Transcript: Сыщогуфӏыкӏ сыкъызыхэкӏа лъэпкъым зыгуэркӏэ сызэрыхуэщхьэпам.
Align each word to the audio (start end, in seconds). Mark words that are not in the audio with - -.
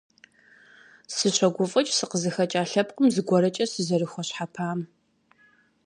Сыщогуфӏыкӏ 1.15 1.93
сыкъызыхэкӏа 1.97 2.61
лъэпкъым 2.69 3.07
зыгуэркӏэ 3.13 3.65
сызэрыхуэщхьэпам. 3.71 4.79